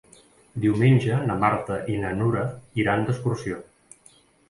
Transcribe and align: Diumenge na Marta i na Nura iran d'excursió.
Diumenge 0.63 1.19
na 1.27 1.35
Marta 1.45 1.79
i 1.97 2.01
na 2.07 2.17
Nura 2.23 2.49
iran 2.85 3.07
d'excursió. 3.11 3.65